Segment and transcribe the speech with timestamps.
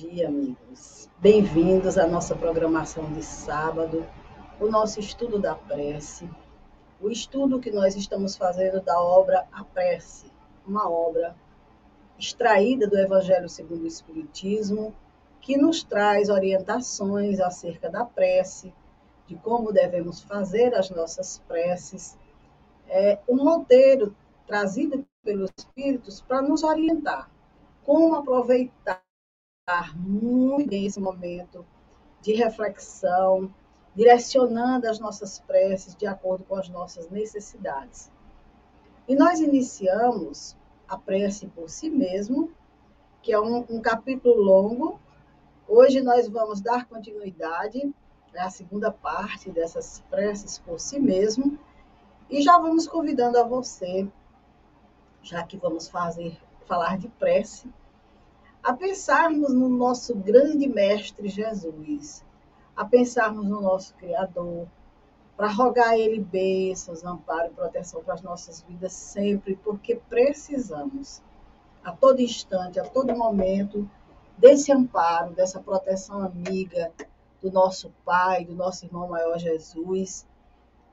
[0.00, 1.10] Dia, amigos.
[1.18, 4.06] Bem-vindos à nossa programação de sábado,
[4.58, 6.26] o nosso estudo da prece,
[6.98, 10.32] o estudo que nós estamos fazendo da obra A Prece,
[10.66, 11.36] uma obra
[12.18, 14.94] extraída do Evangelho segundo o Espiritismo,
[15.38, 18.72] que nos traz orientações acerca da prece,
[19.26, 22.18] de como devemos fazer as nossas preces.
[22.88, 27.30] É um roteiro trazido pelos Espíritos para nos orientar
[27.84, 29.02] como aproveitar
[29.94, 31.64] muito bem esse momento
[32.20, 33.52] de reflexão,
[33.94, 38.10] direcionando as nossas preces de acordo com as nossas necessidades.
[39.08, 40.56] E nós iniciamos
[40.88, 42.50] a prece por si mesmo,
[43.22, 45.00] que é um, um capítulo longo.
[45.66, 47.92] Hoje nós vamos dar continuidade
[48.36, 51.58] à segunda parte dessas preces por si mesmo,
[52.28, 54.06] e já vamos convidando a você,
[55.22, 57.68] já que vamos fazer falar de prece,
[58.62, 62.24] a pensarmos no nosso grande mestre Jesus,
[62.76, 64.66] a pensarmos no nosso Criador,
[65.36, 71.22] para rogar a Ele bênçãos, amparo e proteção para as nossas vidas sempre, porque precisamos,
[71.82, 73.88] a todo instante, a todo momento,
[74.36, 76.92] desse amparo, dessa proteção amiga
[77.40, 80.26] do nosso Pai, do nosso irmão maior Jesus,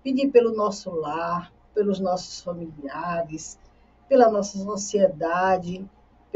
[0.02, 3.60] pedir pelo nosso lar, pelos nossos familiares,
[4.08, 5.86] pela nossa sociedade,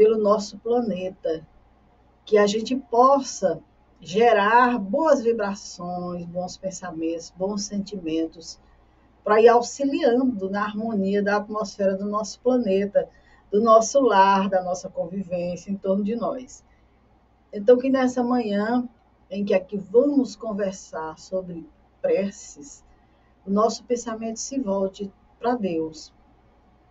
[0.02, 1.46] pelo nosso planeta,
[2.24, 3.62] que a gente possa
[4.00, 8.58] gerar boas vibrações, bons pensamentos, bons sentimentos,
[9.22, 13.08] para ir auxiliando na harmonia da atmosfera do nosso planeta,
[13.48, 16.64] do nosso lar, da nossa convivência em torno de nós.
[17.52, 18.88] Então, que nessa manhã,
[19.30, 21.64] em que aqui vamos conversar sobre
[22.00, 22.82] preces,
[23.46, 26.12] o nosso pensamento se volte para Deus,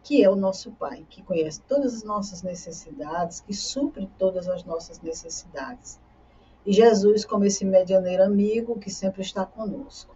[0.04, 4.64] que é o nosso Pai, que conhece todas as nossas necessidades, que supre todas as
[4.64, 6.00] nossas necessidades.
[6.66, 10.16] E Jesus como esse medianeiro amigo que sempre está conosco.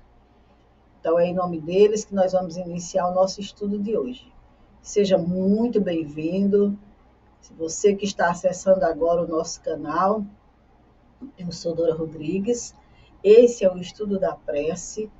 [0.99, 4.31] Então é em nome deles que nós vamos iniciar o nosso estudo de hoje.
[4.81, 6.77] Seja muito bem-vindo.
[7.39, 10.23] Se você que está acessando agora o nosso canal,
[11.37, 12.73] eu sou Dora Rodrigues.
[13.23, 15.11] Esse é o estudo da prece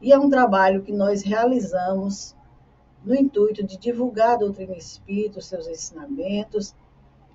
[0.00, 2.34] e é um trabalho que nós realizamos
[3.06, 6.74] no intuito de divulgar a doutrina espírita, os seus ensinamentos,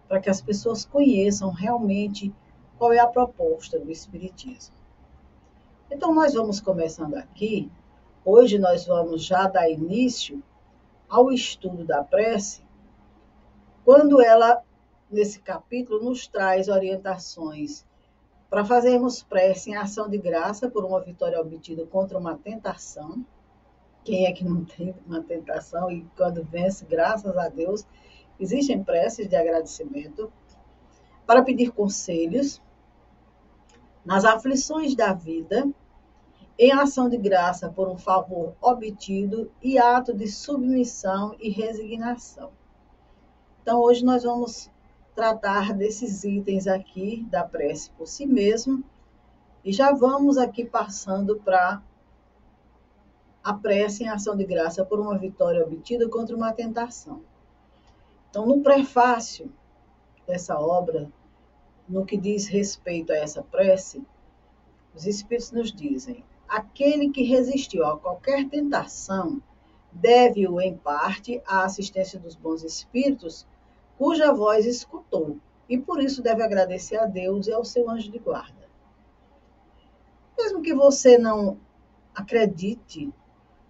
[0.05, 2.35] para que as pessoas conheçam realmente
[2.77, 4.75] qual é a proposta do Espiritismo.
[5.89, 7.71] Então, nós vamos começando aqui.
[8.25, 10.43] Hoje, nós vamos já dar início
[11.07, 12.61] ao estudo da prece,
[13.85, 14.61] quando ela,
[15.09, 17.85] nesse capítulo, nos traz orientações
[18.49, 23.25] para fazermos prece em ação de graça por uma vitória obtida contra uma tentação
[24.03, 27.85] quem é que não tem uma tentação e quando vence, graças a Deus,
[28.39, 30.31] existem preces de agradecimento
[31.25, 32.61] para pedir conselhos
[34.03, 35.69] nas aflições da vida,
[36.57, 42.51] em ação de graça por um favor obtido e ato de submissão e resignação.
[43.61, 44.69] Então, hoje nós vamos
[45.15, 48.83] tratar desses itens aqui da prece por si mesmo
[49.63, 51.81] e já vamos aqui passando para
[53.43, 57.21] a prece em ação de graça por uma vitória obtida contra uma tentação.
[58.29, 59.51] Então, no prefácio
[60.27, 61.11] dessa obra,
[61.87, 64.01] no que diz respeito a essa prece,
[64.95, 69.41] os Espíritos nos dizem: aquele que resistiu a qualquer tentação
[69.91, 73.45] deve-o, em parte, à assistência dos bons Espíritos,
[73.97, 75.37] cuja voz escutou,
[75.67, 78.69] e por isso deve agradecer a Deus e ao seu anjo de guarda.
[80.37, 81.57] Mesmo que você não
[82.15, 83.11] acredite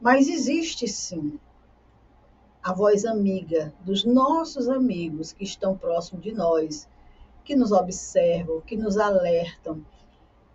[0.02, 1.40] mas existe sim
[2.64, 6.88] a voz amiga dos nossos amigos que estão próximos de nós,
[7.44, 9.86] que nos observam, que nos alertam,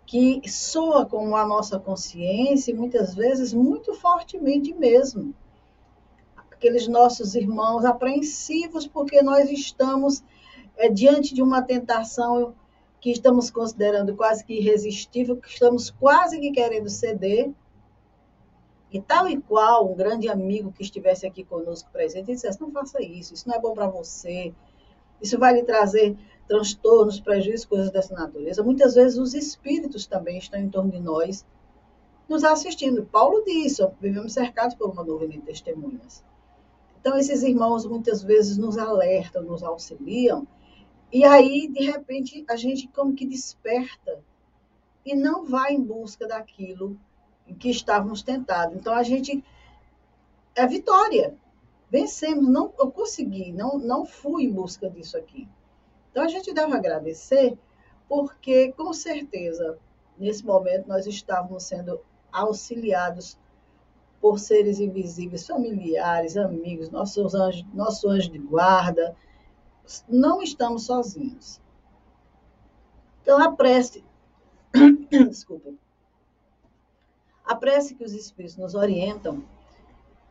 [0.05, 5.33] que soa com a nossa consciência e muitas vezes muito fortemente mesmo.
[6.51, 10.23] Aqueles nossos irmãos apreensivos porque nós estamos
[10.77, 12.53] é, diante de uma tentação
[12.99, 17.53] que estamos considerando quase que irresistível, que estamos quase que querendo ceder,
[18.91, 23.01] e tal e qual um grande amigo que estivesse aqui conosco presente dissesse: não faça
[23.01, 24.53] isso, isso não é bom para você,
[25.21, 26.17] isso vai lhe trazer
[26.47, 28.63] transtornos, prejuízos, coisas dessa natureza.
[28.63, 31.45] Muitas vezes os espíritos também estão em torno de nós,
[32.29, 33.05] nos assistindo.
[33.05, 36.23] Paulo disse: vivemos cercados por uma nuvem de testemunhas.
[36.99, 40.45] Então, esses irmãos muitas vezes nos alertam, nos auxiliam,
[41.11, 44.19] e aí, de repente, a gente como que desperta
[45.05, 46.99] e não vai em busca daquilo
[47.47, 48.75] em que estávamos tentados.
[48.75, 49.43] Então a gente
[50.55, 51.35] é vitória.
[51.89, 55.47] Vencemos, não eu consegui, não não fui em busca disso aqui.
[56.11, 57.57] Então a gente deve agradecer
[58.07, 59.77] porque com certeza,
[60.17, 61.99] nesse momento, nós estávamos sendo
[62.31, 63.37] auxiliados
[64.19, 69.15] por seres invisíveis, familiares, amigos, nossos anjos, nosso anjo de guarda.
[70.07, 71.61] Não estamos sozinhos.
[73.21, 73.55] Então, a.
[75.29, 75.73] Desculpa.
[77.47, 79.43] A prece que os Espíritos nos orientam,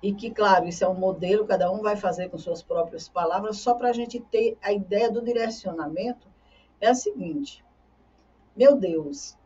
[0.02, 3.56] e que, claro, isso é um modelo, cada um vai fazer com suas próprias palavras,
[3.56, 6.28] só para a gente ter a ideia do direcionamento,
[6.80, 7.64] é a seguinte:
[8.54, 9.36] Meu Deus,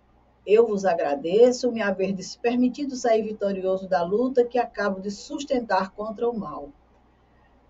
[0.44, 6.28] eu vos agradeço me haver permitido sair vitorioso da luta que acabo de sustentar contra
[6.28, 6.70] o mal.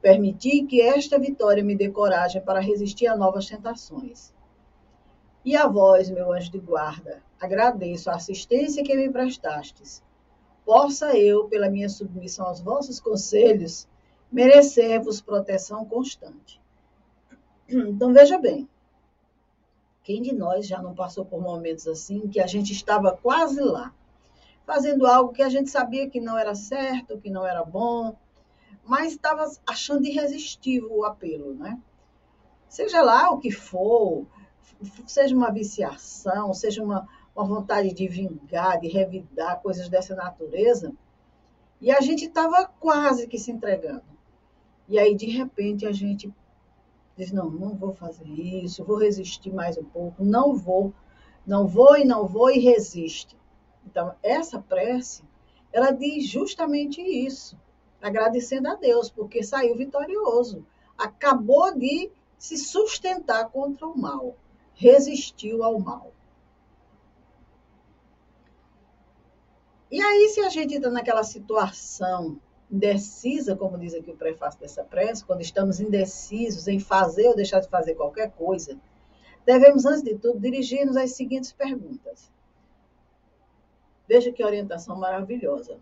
[0.00, 4.32] Permiti que esta vitória me dê coragem para resistir a novas tentações.
[5.44, 10.02] E a vós, meu anjo de guarda, agradeço a assistência que me prestastes.
[10.64, 13.88] Possa eu, pela minha submissão aos vossos conselhos,
[14.30, 16.60] merecer-vos proteção constante.
[17.68, 18.68] Então, veja bem,
[20.02, 23.94] quem de nós já não passou por momentos assim, que a gente estava quase lá,
[24.66, 28.16] fazendo algo que a gente sabia que não era certo, que não era bom,
[28.84, 31.80] mas estava achando irresistível o apelo, né?
[32.68, 34.26] Seja lá o que for,
[35.06, 40.92] seja uma viciação, seja uma, uma vontade de vingar, de revidar, coisas dessa natureza,
[41.80, 44.02] e a gente estava quase que se entregando.
[44.88, 46.32] E aí, de repente, a gente
[47.16, 50.92] diz: não, não vou fazer isso, vou resistir mais um pouco, não vou,
[51.46, 53.36] não vou e não vou e resiste.
[53.86, 55.22] Então, essa prece,
[55.72, 57.56] ela diz justamente isso,
[58.02, 60.66] agradecendo a Deus, porque saiu vitorioso,
[60.98, 64.36] acabou de se sustentar contra o mal,
[64.74, 66.12] resistiu ao mal.
[69.90, 72.40] E aí, se a gente está naquela situação
[72.70, 77.58] indecisa, como diz aqui o prefácio dessa prece, quando estamos indecisos em fazer ou deixar
[77.58, 78.78] de fazer qualquer coisa,
[79.44, 82.30] devemos, antes de tudo, dirigir-nos às seguintes perguntas.
[84.08, 85.78] Veja que orientação maravilhosa.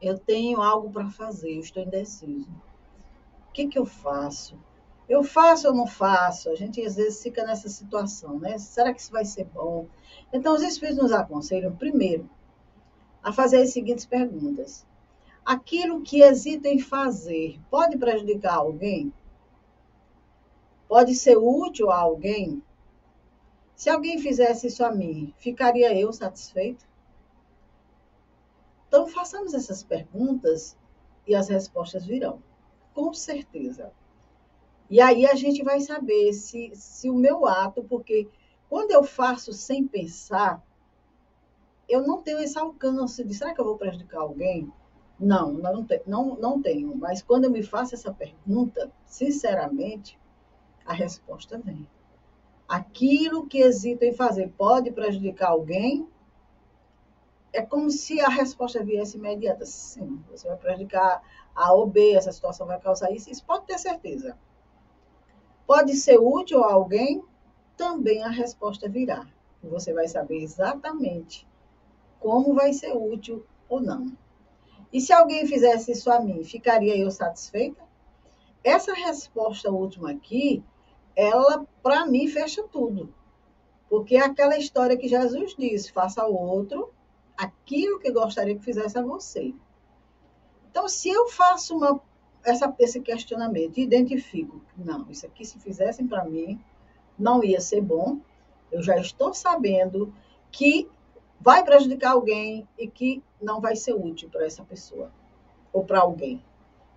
[0.00, 2.50] Eu tenho algo para fazer, eu estou indeciso.
[3.48, 4.56] O que, que eu faço?
[5.08, 6.48] Eu faço ou não faço?
[6.48, 8.56] A gente às vezes fica nessa situação, né?
[8.58, 9.86] Será que isso vai ser bom?
[10.32, 12.28] Então, os Espíritos nos aconselham, primeiro,
[13.22, 14.86] a fazer as seguintes perguntas.
[15.44, 19.12] Aquilo que hesita em fazer pode prejudicar alguém?
[20.88, 22.62] Pode ser útil a alguém?
[23.76, 26.86] Se alguém fizesse isso a mim, ficaria eu satisfeito?
[28.88, 30.76] Então, façamos essas perguntas
[31.26, 32.40] e as respostas virão,
[32.94, 33.92] com certeza.
[34.94, 38.28] E aí a gente vai saber se, se o meu ato, porque
[38.68, 40.62] quando eu faço sem pensar,
[41.88, 44.72] eu não tenho esse alcance de será que eu vou prejudicar alguém?
[45.18, 46.94] Não, não, te, não, não tenho.
[46.94, 50.16] Mas quando eu me faço essa pergunta, sinceramente,
[50.86, 51.88] a resposta vem.
[52.68, 56.08] Aquilo que hesito em fazer pode prejudicar alguém?
[57.52, 59.66] É como se a resposta viesse imediata.
[59.66, 61.20] Sim, você vai prejudicar
[61.52, 63.28] A ou B, essa situação vai causar isso.
[63.28, 64.38] Isso pode ter certeza.
[65.66, 67.22] Pode ser útil a alguém?
[67.76, 69.26] Também a resposta virá.
[69.62, 71.46] Você vai saber exatamente
[72.20, 74.16] como vai ser útil ou não.
[74.92, 77.82] E se alguém fizesse isso a mim, ficaria eu satisfeita?
[78.62, 80.62] Essa resposta última aqui,
[81.16, 83.12] ela, para mim, fecha tudo.
[83.88, 86.90] Porque é aquela história que Jesus disse: faça ao outro
[87.36, 89.54] aquilo que gostaria que fizesse a você.
[90.70, 92.00] Então, se eu faço uma,
[92.44, 96.60] essa, esse questionamento identifico, não, isso aqui, se fizessem para mim,
[97.18, 98.18] não ia ser bom,
[98.70, 100.12] eu já estou sabendo
[100.50, 100.88] que
[101.40, 105.10] vai prejudicar alguém e que não vai ser útil para essa pessoa
[105.72, 106.42] ou para alguém.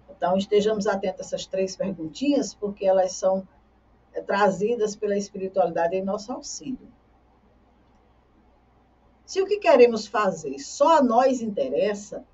[0.09, 3.47] Então, estejamos atentos a essas três perguntinhas, porque elas são
[4.13, 6.91] é, trazidas pela espiritualidade em nosso auxílio.
[9.25, 12.25] Se o que queremos fazer só a nós interessa,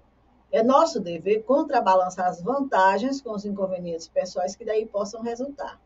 [0.54, 5.82] é nosso dever contrabalançar as vantagens com os inconvenientes pessoais que daí possam resultar.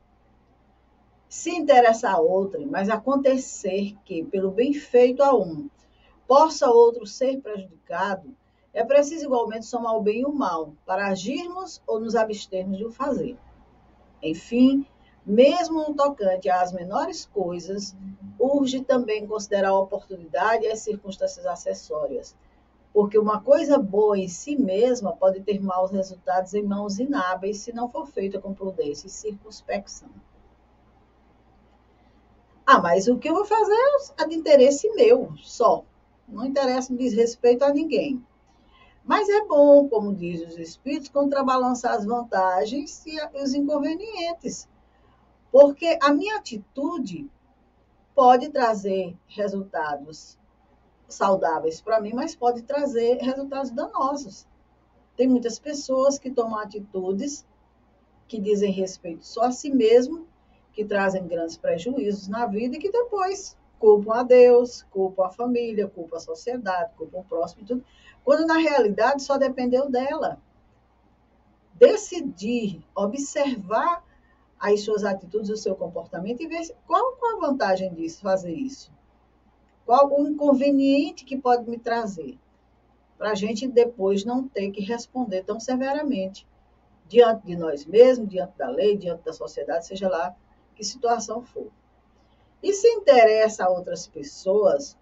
[1.29, 5.69] Se interessar a outrem, mas acontecer que, pelo bem feito a um,
[6.27, 8.35] possa outro ser prejudicado,
[8.73, 12.83] é preciso igualmente somar o bem e o mal, para agirmos ou nos abstermos de
[12.83, 13.37] o fazer.
[14.21, 14.85] Enfim,
[15.25, 17.95] mesmo no tocante às menores coisas,
[18.37, 22.35] urge também considerar a oportunidade e as circunstâncias acessórias,
[22.97, 27.71] porque uma coisa boa em si mesma pode ter maus resultados em mãos inábeis se
[27.71, 30.09] não for feita com prudência e circunspecção.
[32.65, 33.77] Ah, mas o que eu vou fazer
[34.17, 35.85] é de interesse meu, só.
[36.27, 38.25] Não interessa, não diz respeito a ninguém.
[39.05, 44.67] Mas é bom, como diz os espíritos, contrabalançar as vantagens e os inconvenientes.
[45.51, 47.29] Porque a minha atitude
[48.15, 50.35] pode trazer resultados
[51.07, 54.47] saudáveis para mim, mas pode trazer resultados danosos.
[55.15, 57.45] Tem muitas pessoas que tomam atitudes
[58.27, 60.27] que dizem respeito só a si mesmo,
[60.73, 65.87] que trazem grandes prejuízos na vida e que depois culpam a Deus, culpam a família,
[65.87, 67.83] culpam a sociedade, culpam o próximo e tudo,
[68.23, 70.39] quando na realidade só dependeu dela.
[71.73, 74.03] Decidir, observar
[74.59, 78.91] as suas atitudes, o seu comportamento e ver qual, qual a vantagem disso, fazer isso.
[79.87, 82.37] Qual o inconveniente que pode me trazer?
[83.17, 86.45] Para a gente depois não ter que responder tão severamente
[87.07, 90.35] diante de nós mesmos, diante da lei, diante da sociedade, seja lá
[90.75, 91.71] que situação for.
[92.61, 94.97] E se interessa a outras pessoas,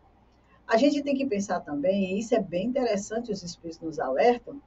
[0.67, 4.61] a gente tem que pensar também, e isso é bem interessante, os espíritos nos alertam,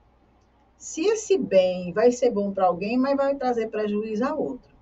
[0.76, 4.74] se esse bem vai ser bom para alguém, mas vai trazer prejuízo a outro.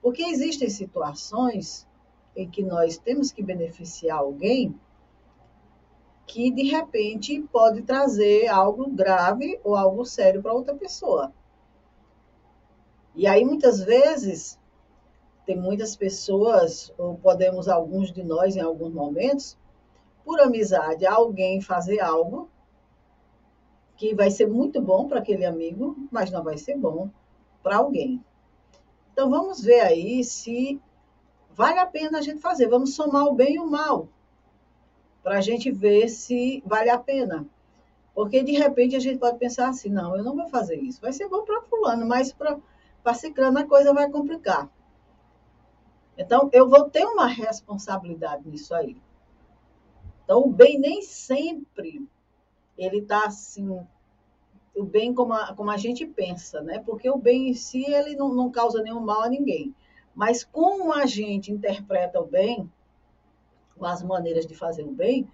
[0.00, 1.86] Porque existem situações
[2.34, 4.78] em que nós temos que beneficiar alguém
[6.26, 11.32] que de repente pode trazer algo grave ou algo sério para outra pessoa.
[13.16, 14.58] E aí muitas vezes
[15.44, 19.58] tem muitas pessoas, ou podemos alguns de nós em alguns momentos,
[20.24, 22.48] por amizade, alguém fazer algo
[23.96, 27.10] que vai ser muito bom para aquele amigo, mas não vai ser bom
[27.62, 28.24] para alguém.
[29.12, 30.80] Então vamos ver aí se
[31.60, 32.68] vale a pena a gente fazer.
[32.68, 34.08] Vamos somar o bem e o mal
[35.22, 37.46] para a gente ver se vale a pena.
[38.14, 41.02] Porque de repente a gente pode pensar assim, não, eu não vou fazer isso.
[41.02, 44.70] Vai ser bom para fulano, mas para ciclano a coisa vai complicar.
[46.16, 48.96] Então eu vou ter uma responsabilidade nisso aí.
[50.24, 52.08] Então o bem nem sempre
[52.78, 53.68] ele está assim
[54.74, 56.78] o bem como a, como a gente pensa, né?
[56.78, 59.74] Porque o bem em si ele não, não causa nenhum mal a ninguém.
[60.20, 62.70] Mas como a gente interpreta o bem,
[63.74, 65.26] com as maneiras de fazer o bem,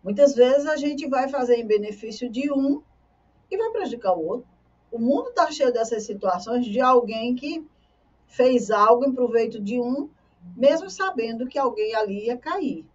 [0.00, 2.80] muitas vezes a gente vai fazer em benefício de um
[3.50, 4.46] e vai prejudicar o outro.
[4.92, 7.66] O mundo está cheio dessas situações de alguém que
[8.28, 10.08] fez algo em proveito de um,
[10.56, 12.86] mesmo sabendo que alguém ali ia cair,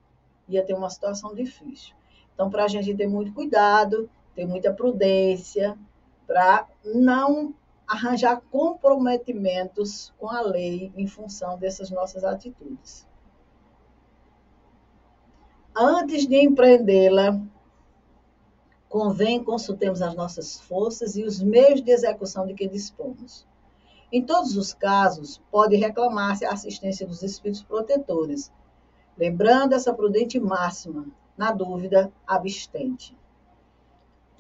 [0.48, 1.94] ia ter uma situação difícil.
[2.34, 5.78] Então, para a gente ter muito cuidado, ter muita prudência,
[6.26, 7.54] para não
[7.94, 13.08] arranjar comprometimentos com a lei em função dessas nossas atitudes.
[15.76, 17.40] Antes de empreendê-la,
[18.90, 23.46] convém consultemos as nossas forças e os meios de execução de que dispomos.
[24.12, 28.52] Em todos os casos, pode reclamar-se a assistência dos espíritos protetores,
[29.16, 31.06] lembrando essa prudente máxima:
[31.38, 33.16] na dúvida, abstente.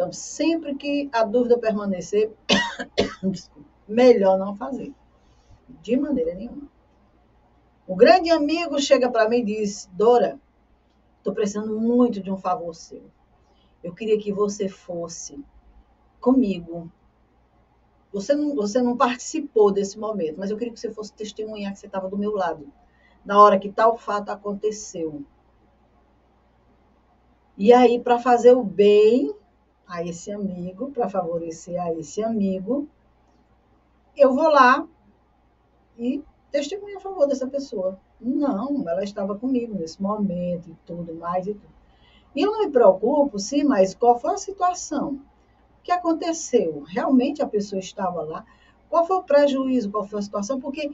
[0.03, 2.29] Então, sempre que a dúvida permanecer,
[3.87, 4.93] melhor não fazer.
[5.81, 6.69] De maneira nenhuma.
[7.87, 10.37] O grande amigo chega para mim e diz: Dora,
[11.17, 13.01] estou precisando muito de um favor seu.
[13.81, 15.41] Eu queria que você fosse
[16.19, 16.91] comigo.
[18.11, 21.79] Você não, você não participou desse momento, mas eu queria que você fosse testemunhar que
[21.79, 22.67] você estava do meu lado
[23.23, 25.23] na hora que tal fato aconteceu.
[27.57, 29.33] E aí, para fazer o bem,
[29.87, 32.87] a esse amigo, para favorecer a esse amigo,
[34.15, 34.87] eu vou lá
[35.97, 37.99] e testemunho a favor dessa pessoa.
[38.19, 41.73] Não, ela estava comigo nesse momento e tudo mais e tudo.
[42.35, 45.19] E eu não me preocupo, sim, mas qual foi a situação?
[45.79, 46.83] O que aconteceu?
[46.87, 48.45] Realmente a pessoa estava lá?
[48.89, 49.91] Qual foi o prejuízo?
[49.91, 50.59] Qual foi a situação?
[50.59, 50.91] Porque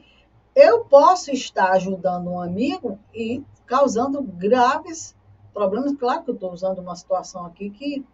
[0.54, 5.14] eu posso estar ajudando um amigo e causando graves
[5.52, 5.94] problemas.
[5.96, 8.04] Claro que eu estou usando uma situação aqui que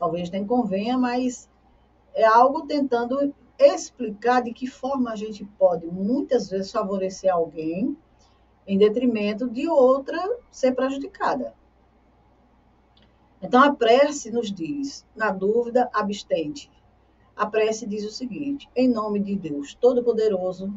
[0.00, 1.46] talvez nem convenha, mas
[2.14, 7.94] é algo tentando explicar de que forma a gente pode muitas vezes favorecer alguém
[8.66, 10.18] em detrimento de outra
[10.50, 11.54] ser prejudicada.
[13.42, 16.70] Então a prece nos diz, na dúvida, abstente.
[17.36, 20.72] A prece diz o seguinte: em nome de Deus Todo-Poderoso,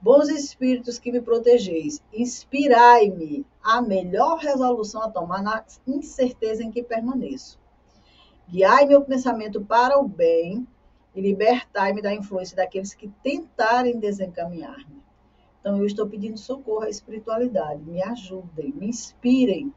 [0.00, 6.82] bons espíritos que me protegeis, inspirai-me a melhor resolução a tomar na incerteza em que
[6.82, 7.58] permaneço
[8.48, 10.66] Guiai meu pensamento para o bem
[11.14, 15.02] e libertai-me da influência daqueles que tentarem desencaminhar-me.
[15.60, 17.82] Então, eu estou pedindo socorro à espiritualidade.
[17.84, 19.72] Me ajudem, me inspirem,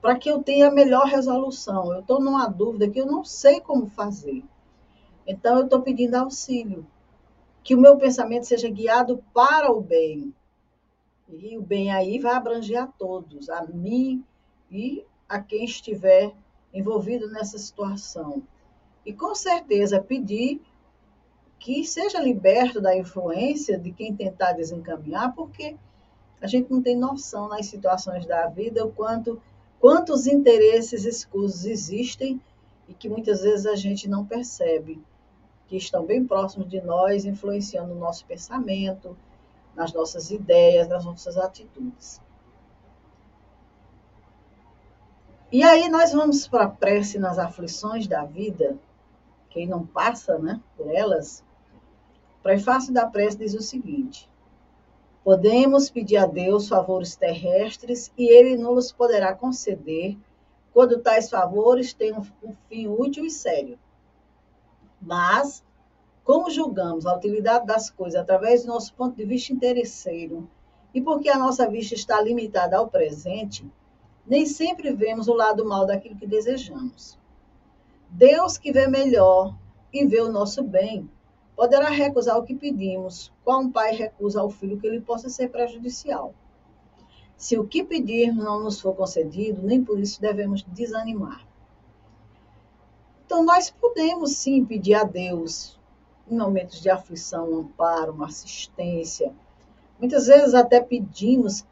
[0.00, 1.92] para que eu tenha a melhor resolução.
[1.92, 4.42] Eu estou numa dúvida que eu não sei como fazer.
[5.24, 6.84] Então, eu estou pedindo auxílio.
[7.62, 10.34] Que o meu pensamento seja guiado para o bem.
[11.28, 14.24] E o bem aí vai abranger a todos, a mim
[14.70, 16.32] e a quem estiver
[16.78, 18.42] envolvido nessa situação.
[19.04, 20.60] E com certeza pedir
[21.58, 25.76] que seja liberto da influência de quem tentar desencaminhar, porque
[26.40, 29.40] A gente não tem noção nas situações da vida o quanto
[29.80, 32.40] quantos interesses escusos existem
[32.88, 35.02] e que muitas vezes a gente não percebe,
[35.66, 39.16] que estão bem próximos de nós, influenciando o nosso pensamento,
[39.74, 42.20] nas nossas ideias, nas nossas atitudes.
[45.50, 48.76] E aí nós vamos para a prece nas aflições da vida,
[49.48, 51.44] quem não passa né, por elas,
[52.40, 54.28] o prefácio da prece diz o seguinte:
[55.22, 60.16] Podemos pedir a Deus favores terrestres e Ele nos poderá conceder
[60.72, 62.22] quando tais favores têm um
[62.68, 63.78] fim útil e sério.
[65.00, 65.64] Mas,
[66.24, 70.48] como julgamos a utilidade das coisas através do nosso ponto de vista interesseiro
[70.92, 73.64] e porque a nossa vista está limitada ao presente,
[74.26, 77.18] nem sempre vemos o lado mal daquilo que desejamos.
[78.10, 79.54] Deus que vê melhor
[79.92, 81.08] e vê o nosso bem,
[81.54, 85.48] poderá recusar o que pedimos, qual um pai recusa ao filho que ele possa ser
[85.48, 86.34] prejudicial.
[87.36, 91.46] Se o que pedirmos não nos for concedido, nem por isso devemos desanimar.
[93.24, 95.78] Então, nós podemos sim pedir a Deus,
[96.30, 99.34] em momentos de aflição, um amparo, uma assistência.
[99.98, 101.64] Muitas vezes até pedimos,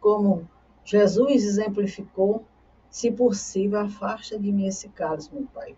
[0.00, 0.48] como
[0.90, 2.46] Jesus exemplificou,
[2.88, 5.76] se possível, afasta de mim esse cálice, meu Pai.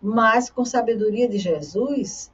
[0.00, 2.32] Mas com sabedoria de Jesus,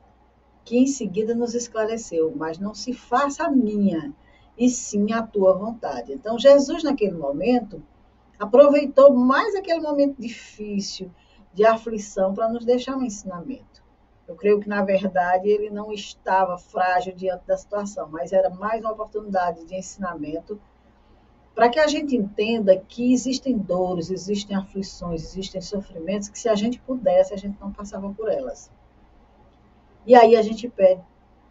[0.62, 4.12] que em seguida nos esclareceu, mas não se faça a minha,
[4.58, 6.12] e sim a tua vontade.
[6.12, 7.82] Então, Jesus, naquele momento,
[8.38, 11.10] aproveitou mais aquele momento difícil,
[11.54, 13.82] de aflição, para nos deixar um ensinamento.
[14.26, 18.82] Eu creio que, na verdade, ele não estava frágil diante da situação, mas era mais
[18.82, 20.60] uma oportunidade de ensinamento
[21.58, 26.54] para que a gente entenda que existem dores, existem aflições, existem sofrimentos que se a
[26.54, 28.70] gente pudesse, a gente não passava por elas.
[30.06, 31.02] E aí a gente pede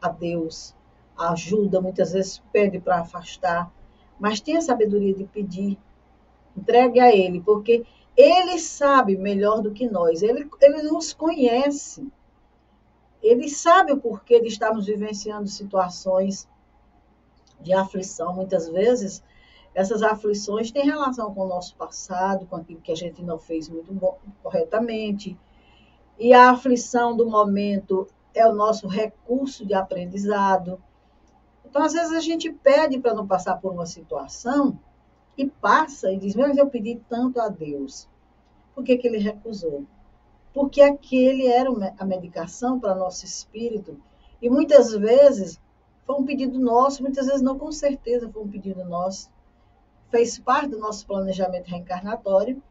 [0.01, 0.73] a Deus
[1.17, 3.69] ajuda, muitas vezes pede para afastar,
[4.17, 5.77] mas tenha sabedoria de pedir,
[6.55, 12.07] entregue a Ele, porque Ele sabe melhor do que nós, Ele, ele nos conhece,
[13.21, 16.47] Ele sabe o porquê de estarmos vivenciando situações
[17.59, 19.21] de aflição, muitas vezes
[19.77, 23.69] essas aflições têm relação com o nosso passado, com aquilo que a gente não fez
[23.69, 25.37] muito bom, corretamente.
[26.17, 30.81] E a aflição do momento é o nosso recurso de aprendizado.
[31.63, 34.79] Então, às vezes, a gente pede para não passar por uma situação
[35.37, 38.09] e passa e diz: Mas eu pedi tanto a Deus.
[38.73, 39.85] Por que, que ele recusou?
[40.55, 43.95] Porque aquele era a medicação para nosso espírito.
[44.41, 45.61] E muitas vezes
[46.03, 49.36] foi um pedido nosso, muitas vezes não com certeza foi um pedido nosso
[50.09, 52.61] fez parte do nosso planejamento reencarnatório,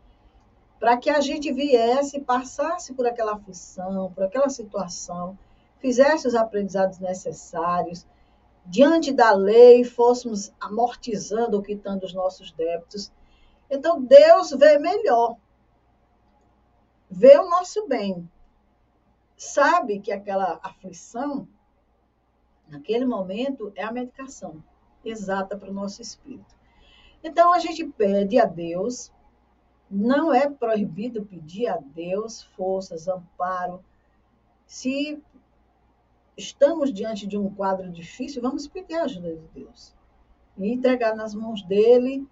[0.78, 5.38] para que a gente viesse, passasse por aquela aflição, por aquela situação,
[5.78, 8.06] fizesse os aprendizados necessários,
[8.64, 13.12] diante da lei, fôssemos amortizando ou quitando os nossos débitos.
[13.70, 15.36] Então, Deus vê melhor,
[17.10, 18.28] vê o nosso bem,
[19.36, 21.46] sabe que aquela aflição,
[22.68, 24.62] naquele momento, é a medicação
[25.04, 26.55] exata para o nosso espírito.
[27.26, 29.10] Então a gente pede a Deus,
[29.90, 33.84] não é proibido pedir a Deus forças, amparo.
[34.64, 35.20] Se
[36.36, 39.92] estamos diante de um quadro difícil, vamos pedir a ajuda de Deus.
[40.56, 42.24] E entregar nas mãos dele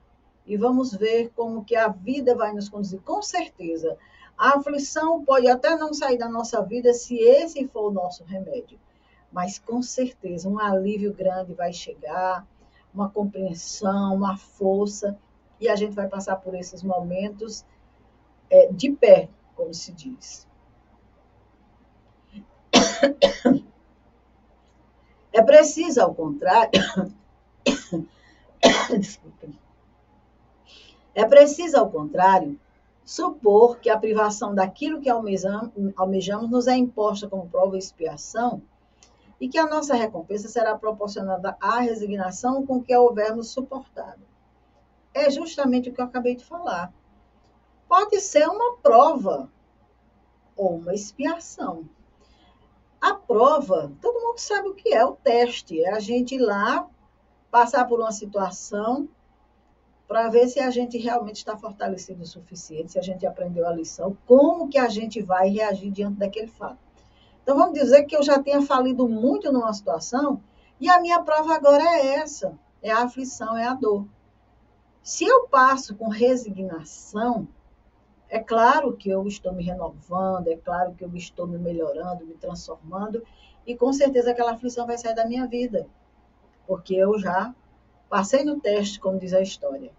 [0.46, 3.00] e vamos ver como que a vida vai nos conduzir.
[3.00, 3.98] Com certeza,
[4.38, 8.78] a aflição pode até não sair da nossa vida se esse for o nosso remédio.
[9.33, 12.46] Mas com certeza um alívio grande vai chegar,
[12.94, 15.18] uma compreensão, uma força,
[15.61, 17.64] e a gente vai passar por esses momentos
[18.48, 20.46] é, de pé, como se diz.
[25.33, 26.70] É preciso, ao contrário,
[31.14, 32.59] é preciso, ao contrário,
[33.04, 38.62] supor que a privação daquilo que almejamos nos é imposta como prova e expiação
[39.40, 44.22] e que a nossa recompensa será proporcionada à resignação com que a houvermos suportado.
[45.12, 46.92] É justamente o que eu acabei de falar.
[47.88, 49.48] Pode ser uma prova
[50.56, 51.88] ou uma expiação.
[53.00, 56.88] A prova, todo mundo sabe o que é o teste, é a gente ir lá
[57.50, 59.08] passar por uma situação
[60.08, 63.72] para ver se a gente realmente está fortalecido o suficiente, se a gente aprendeu a
[63.72, 66.83] lição, como que a gente vai reagir diante daquele fato.
[67.44, 70.42] Então, vamos dizer que eu já tenha falido muito numa situação
[70.80, 74.04] e a minha prova agora é essa: é a aflição, é a dor.
[75.00, 77.46] Se eu passo com resignação,
[78.28, 82.35] é claro que eu estou me renovando, é claro que eu estou me melhorando, me
[82.35, 83.22] transformando,
[83.64, 85.87] e com certeza aquela aflição vai sair da minha vida,
[86.66, 87.54] porque eu já
[88.14, 89.90] Passei no teste, como diz a história.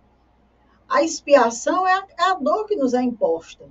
[0.87, 3.65] A expiação é a, é a dor que nos é imposta,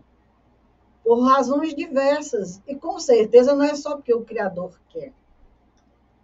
[1.05, 2.63] por razões diversas.
[2.67, 5.13] E com certeza não é só porque o Criador quer.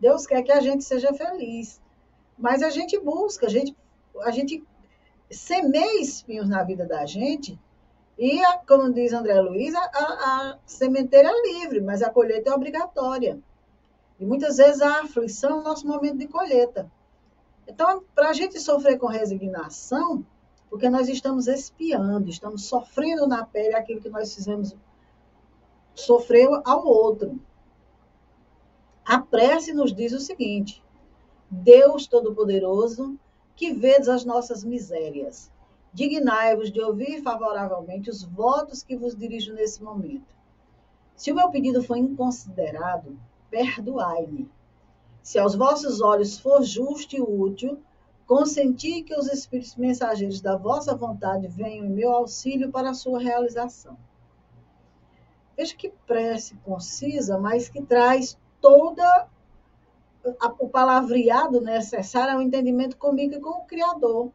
[0.00, 1.80] Deus quer que a gente seja feliz.
[2.38, 3.76] Mas a gente busca, a gente,
[4.22, 4.64] a gente
[5.30, 7.60] semeia espinhos na vida da gente.
[8.18, 12.50] E, a, como diz André Luiz, a, a, a sementeira é livre, mas a colheita
[12.50, 13.38] é obrigatória.
[14.18, 16.90] E muitas vezes a aflição é o nosso momento de colheita.
[17.66, 20.24] Então, para a gente sofrer com resignação,
[20.70, 24.74] porque nós estamos espiando, estamos sofrendo na pele aquilo que nós fizemos
[25.92, 27.40] sofrer ao outro.
[29.04, 30.82] A prece nos diz o seguinte:
[31.50, 33.18] Deus Todo-Poderoso,
[33.56, 35.50] que vedes as nossas misérias,
[35.92, 40.32] dignai-vos de ouvir favoravelmente os votos que vos dirijo nesse momento.
[41.16, 43.18] Se o meu pedido foi inconsiderado,
[43.50, 44.48] perdoai-me.
[45.22, 47.78] Se aos vossos olhos for justo e útil,
[48.30, 53.18] Consenti que os espíritos mensageiros da vossa vontade venham em meu auxílio para a sua
[53.18, 53.98] realização.
[55.56, 59.28] Veja que prece concisa, mas que traz toda
[60.60, 64.30] o palavreado necessário ao entendimento comigo e com o Criador.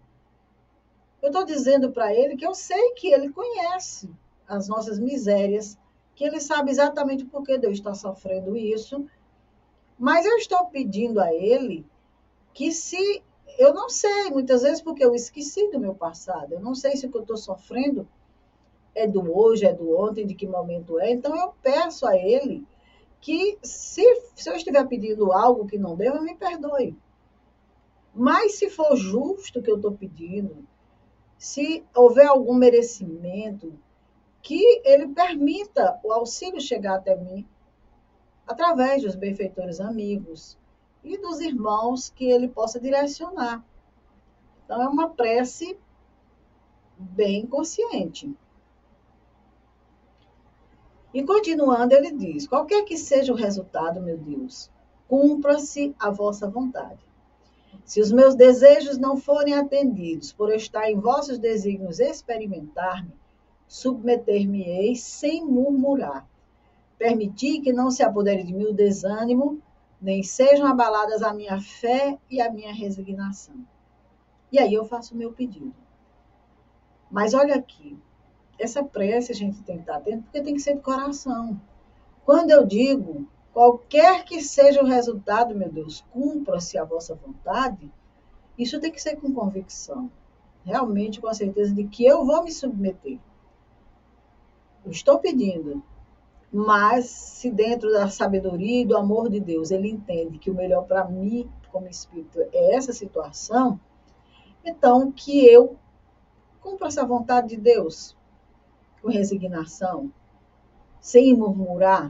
[1.21, 4.13] Eu estou dizendo para ele que eu sei que ele conhece
[4.45, 5.77] as nossas misérias,
[6.15, 9.05] que ele sabe exatamente por que Deus está sofrendo isso,
[9.97, 11.85] mas eu estou pedindo a ele
[12.53, 13.23] que se
[13.57, 16.53] eu não sei, muitas vezes, porque eu esqueci do meu passado.
[16.53, 18.07] Eu não sei se o que eu estou sofrendo
[18.93, 21.11] é do hoje, é do ontem, de que momento é.
[21.11, 22.65] Então, eu peço a Ele
[23.19, 24.03] que, se,
[24.35, 26.95] se eu estiver pedindo algo que não deu, me perdoe.
[28.13, 30.65] Mas, se for justo o que eu estou pedindo,
[31.37, 33.73] se houver algum merecimento,
[34.41, 37.45] que Ele permita o auxílio chegar até mim
[38.47, 40.57] através dos benfeitores amigos,
[41.05, 43.63] e dos irmãos que ele possa direcionar.
[44.65, 45.77] Então, é uma prece
[46.97, 48.35] bem consciente.
[51.13, 54.69] E continuando, ele diz: qualquer que seja o resultado, meu Deus,
[55.07, 56.99] cumpra-se a vossa vontade.
[57.85, 63.13] Se os meus desejos não forem atendidos, por estar em vossos desígnios experimentar-me,
[63.67, 66.27] submeter-me-ei sem murmurar.
[66.97, 69.61] Permitir que não se apodere de mim o desânimo
[70.01, 73.55] nem sejam abaladas a minha fé e a minha resignação.
[74.51, 75.73] E aí eu faço o meu pedido.
[77.09, 77.97] Mas olha aqui,
[78.59, 81.59] essa prece a gente tem que estar atento, porque tem que ser de coração.
[82.23, 87.91] Quando eu digo, qualquer que seja o resultado, meu Deus, cumpra-se a vossa vontade,
[88.57, 90.09] isso tem que ser com convicção.
[90.63, 93.19] Realmente com a certeza de que eu vou me submeter.
[94.83, 95.83] Eu estou pedindo,
[96.55, 100.85] mas se dentro da sabedoria e do amor de Deus ele entende que o melhor
[100.85, 103.77] para mim, como espírito, é essa situação,
[104.63, 105.75] então que eu
[106.61, 108.15] cumpra essa vontade de Deus
[109.01, 110.09] com resignação,
[111.01, 112.09] sem murmurar.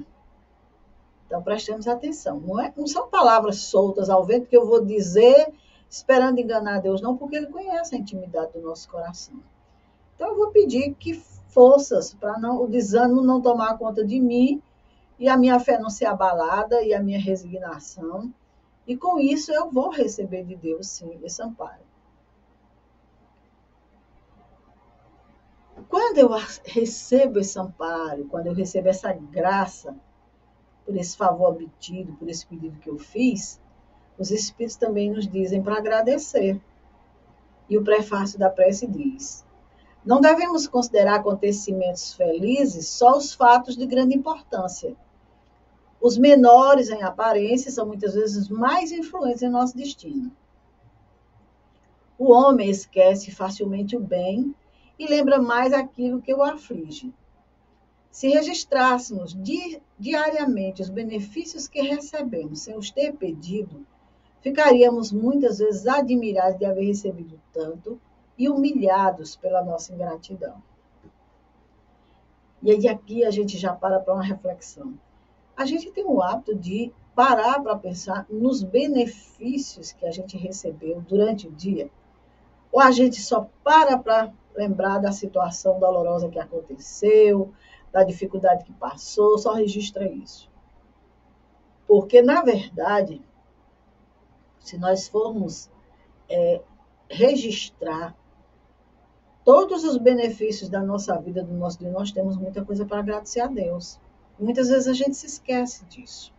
[1.26, 2.40] Então prestemos atenção.
[2.40, 5.52] Não, é, não são palavras soltas ao vento que eu vou dizer
[5.90, 9.40] esperando enganar Deus, não, porque Ele conhece a intimidade do nosso coração.
[10.14, 11.20] Então eu vou pedir que
[11.56, 14.62] forças para não o desânimo não tomar conta de mim
[15.18, 18.34] e a minha fé não ser abalada e a minha resignação.
[18.86, 21.86] E com isso eu vou receber de Deus, sim, esse amparo.
[25.88, 26.30] Quando eu
[26.66, 29.96] recebo esse amparo, quando eu recebo essa graça,
[30.86, 33.62] por esse favor obtido, por esse pedido que eu fiz,
[34.18, 36.62] os Espíritos também nos dizem para agradecer.
[37.70, 39.45] E o prefácio da prece diz:
[40.06, 44.96] não devemos considerar acontecimentos felizes só os fatos de grande importância.
[46.00, 50.32] Os menores em aparência são muitas vezes mais influentes em nosso destino.
[52.20, 54.54] O homem esquece facilmente o bem
[55.00, 57.12] e lembra mais aquilo que o aflige.
[58.12, 63.86] Se registrássemos di diariamente os benefícios que recebemos sem os ter pedido,
[64.42, 68.00] ficaríamos muitas vezes admirados de haver recebido tanto
[68.38, 70.62] e humilhados pela nossa ingratidão.
[72.62, 74.94] E aí aqui a gente já para para uma reflexão.
[75.56, 81.02] A gente tem o hábito de parar para pensar nos benefícios que a gente recebeu
[81.02, 81.90] durante o dia,
[82.72, 87.54] ou a gente só para para lembrar da situação dolorosa que aconteceu,
[87.92, 90.50] da dificuldade que passou, só registra isso.
[91.88, 93.22] Porque, na verdade,
[94.60, 95.70] se nós formos
[96.28, 96.62] é,
[97.10, 98.16] registrar
[99.46, 103.42] todos os benefícios da nossa vida, do nosso dia, nós temos muita coisa para agradecer
[103.42, 104.00] a Deus.
[104.40, 106.34] muitas vezes a gente se esquece disso.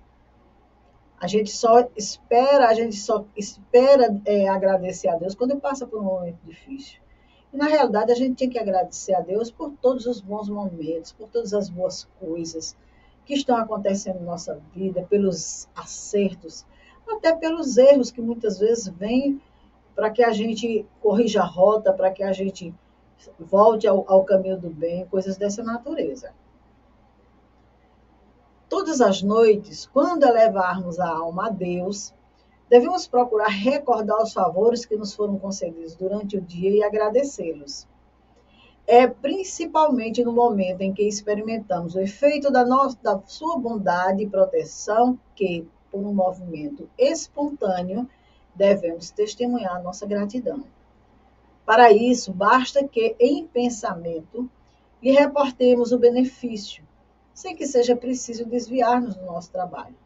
[1.18, 6.00] A gente só espera, a gente só espera é, agradecer a Deus quando passa por
[6.00, 7.00] um momento difícil.
[7.54, 11.12] E, na realidade, a gente tem que agradecer a Deus por todos os bons momentos,
[11.12, 12.76] por todas as boas coisas
[13.24, 16.66] que estão acontecendo na nossa vida, pelos acertos,
[17.08, 19.40] até pelos erros que muitas vezes vêm
[19.94, 22.74] para que a gente corrija a rota, para que a gente
[23.38, 26.32] volte ao, ao caminho do bem, coisas dessa natureza.
[28.68, 32.12] Todas as noites, quando elevarmos a alma a Deus,
[32.68, 37.86] devemos procurar recordar os favores que nos foram concedidos durante o dia e agradecê-los.
[38.86, 44.28] É principalmente no momento em que experimentamos o efeito da, nossa, da sua bondade e
[44.28, 48.08] proteção que, por um movimento espontâneo,
[48.54, 50.64] devemos testemunhar nossa gratidão.
[51.66, 54.48] Para isso, basta que, em pensamento,
[55.02, 56.84] lhe reportemos o benefício,
[57.34, 59.96] sem que seja preciso desviar-nos do nosso trabalho.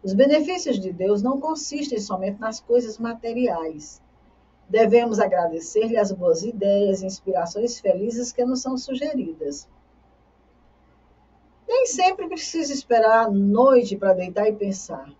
[0.00, 4.00] Os benefícios de Deus não consistem somente nas coisas materiais.
[4.68, 9.68] Devemos agradecer-lhe as boas ideias e inspirações felizes que nos são sugeridas.
[11.66, 15.10] Nem sempre precisa esperar a noite para deitar e pensar.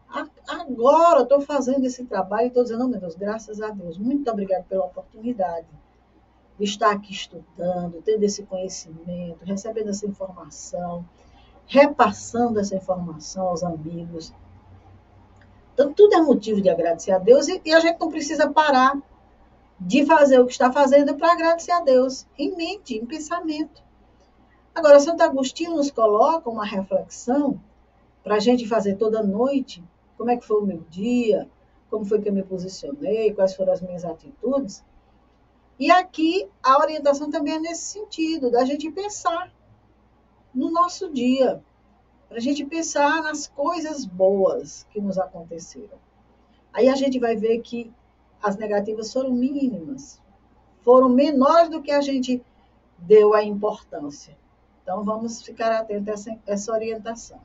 [0.46, 4.30] Agora estou fazendo esse trabalho e estou dizendo, oh, meu Deus, graças a Deus, muito
[4.30, 5.66] obrigado pela oportunidade
[6.58, 11.04] de estar aqui estudando, tendo esse conhecimento, recebendo essa informação,
[11.66, 14.32] repassando essa informação aos amigos.
[15.72, 18.96] Então, tudo é motivo de agradecer a Deus e, e a gente não precisa parar
[19.80, 23.82] de fazer o que está fazendo para agradecer a Deus, em mente, em pensamento.
[24.74, 27.60] Agora, Santo Agostinho nos coloca uma reflexão
[28.22, 29.82] para a gente fazer toda noite,
[30.16, 31.48] como é que foi o meu dia,
[31.90, 34.84] como foi que eu me posicionei, quais foram as minhas atitudes,
[35.78, 39.52] e aqui a orientação também é nesse sentido, da gente pensar
[40.54, 41.62] no nosso dia,
[42.28, 45.98] para a gente pensar nas coisas boas que nos aconteceram.
[46.72, 47.92] Aí a gente vai ver que
[48.40, 50.20] as negativas foram mínimas,
[50.82, 52.42] foram menores do que a gente
[52.98, 54.36] deu a importância.
[54.82, 57.40] Então vamos ficar atentos a essa, essa orientação.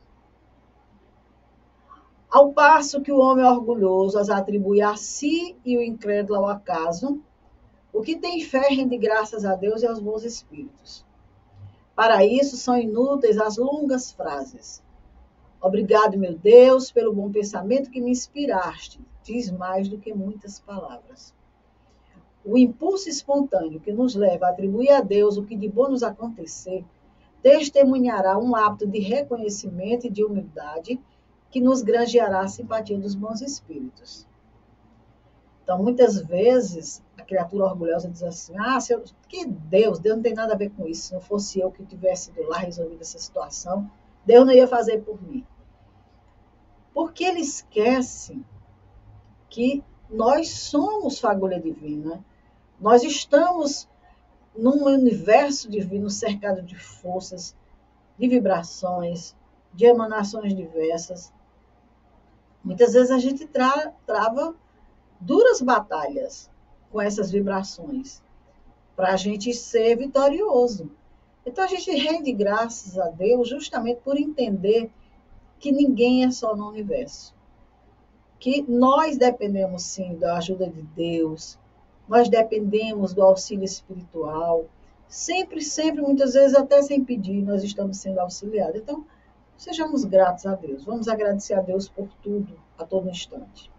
[2.30, 7.20] Ao passo que o homem orgulhoso as atribui a si e o incrédulo ao acaso,
[7.92, 11.04] o que tem fé rende graças a Deus e aos bons espíritos.
[11.96, 14.84] Para isso são inúteis as longas frases.
[15.60, 19.02] Obrigado, meu Deus, pelo bom pensamento que me inspiraste.
[19.24, 21.34] Diz mais do que muitas palavras.
[22.46, 26.04] O impulso espontâneo que nos leva a atribuir a Deus o que de bom nos
[26.04, 26.86] acontecer
[27.42, 31.00] testemunhará um hábito de reconhecimento e de humildade
[31.52, 34.28] que nos granjeará a simpatia dos bons espíritos.
[35.64, 40.34] Então, muitas vezes, a criatura orgulhosa diz assim: ah, eu, que Deus, Deus não tem
[40.34, 41.08] nada a ver com isso.
[41.08, 43.90] Se não fosse eu que tivesse ido lá resolvido essa situação,
[44.26, 45.46] Deus não ia fazer por mim.
[46.94, 48.44] Porque ele esquece
[49.50, 52.24] que nós somos fagulha divina,
[52.80, 53.88] nós estamos
[54.58, 57.56] num universo divino cercado de forças,
[58.18, 59.36] de vibrações,
[59.74, 61.32] de emanações diversas.
[62.64, 64.56] Muitas vezes a gente tra trava
[65.20, 66.50] duras batalhas
[66.92, 68.22] com essas vibrações
[68.96, 70.92] para a gente ser vitorioso.
[71.46, 74.90] Então a gente rende graças a Deus justamente por entender
[75.58, 77.34] que ninguém é só no universo.
[78.40, 81.58] Que nós dependemos sim da ajuda de Deus,
[82.08, 84.66] nós dependemos do auxílio espiritual.
[85.08, 88.82] Sempre, sempre, muitas vezes até sem pedir, nós estamos sendo auxiliados.
[88.82, 89.06] Então,
[89.60, 90.86] sejamos gratos a Deus.
[90.86, 93.70] Vamos agradecer a Deus por tudo, a todo instante.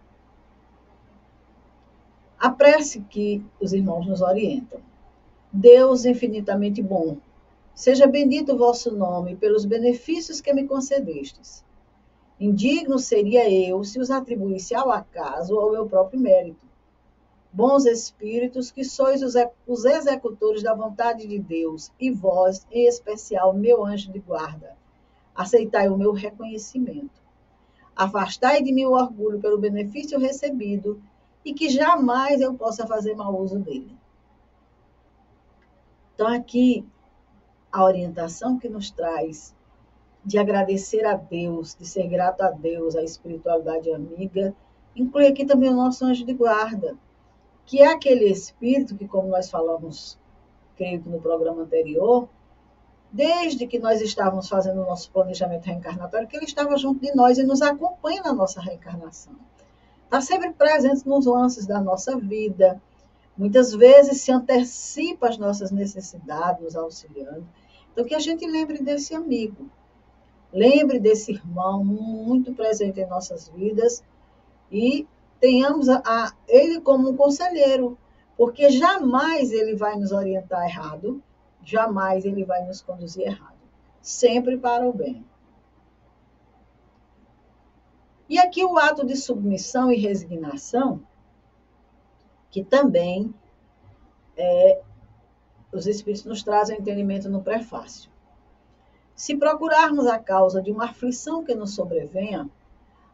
[2.38, 4.80] A prece que os irmãos nos orientam.
[5.50, 7.16] Deus infinitamente bom,
[7.74, 11.64] seja bendito o vosso nome pelos benefícios que me concedestes.
[12.38, 16.64] Indigno seria eu se os atribuísse ao acaso ou ao meu próprio mérito.
[17.52, 23.84] Bons espíritos, que sois os executores da vontade de Deus, e vós, em especial, meu
[23.84, 24.76] anjo de guarda,
[25.40, 27.22] aceitai o meu reconhecimento.
[27.96, 31.02] Afastai de mim o orgulho pelo benefício recebido
[31.42, 33.96] e que jamais eu possa fazer mau uso dele.
[36.14, 36.86] Então, aqui,
[37.72, 39.56] a orientação que nos traz
[40.22, 44.54] de agradecer a Deus, de ser grato a Deus, a espiritualidade amiga,
[44.94, 46.98] inclui aqui também o nosso anjo de guarda,
[47.64, 50.18] que é aquele espírito que, como nós falamos,
[50.76, 52.28] creio que no programa anterior,
[53.12, 57.38] desde que nós estávamos fazendo o nosso planejamento reencarnatório, que ele estava junto de nós
[57.38, 59.34] e nos acompanha na nossa reencarnação
[60.10, 62.82] está sempre presente nos lances da nossa vida.
[63.38, 67.46] Muitas vezes se antecipa as nossas necessidades, nos auxiliando.
[67.92, 69.70] Então, que a gente lembre desse amigo.
[70.52, 74.02] lembre desse irmão muito presente em nossas vidas
[74.70, 75.06] e
[75.38, 77.96] tenhamos a, a, ele como um conselheiro,
[78.36, 81.22] porque jamais ele vai nos orientar errado,
[81.64, 83.58] jamais ele vai nos conduzir errado,
[84.00, 85.24] sempre para o bem.
[88.28, 91.02] E aqui o ato de submissão e resignação,
[92.48, 93.34] que também
[94.36, 94.82] é,
[95.72, 98.10] os Espíritos nos trazem entendimento no prefácio.
[99.14, 102.48] Se procurarmos a causa de uma aflição que nos sobrevenha,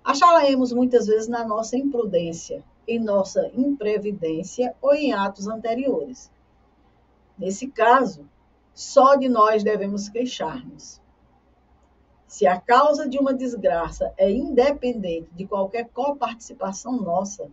[0.04, 6.30] acharemos muitas vezes na nossa imprudência, em nossa imprevidência ou em atos anteriores.
[7.36, 8.28] Nesse caso,
[8.76, 11.00] só de nós devemos queixar-nos.
[12.26, 17.50] Se a causa de uma desgraça é independente de qualquer coparticipação nossa,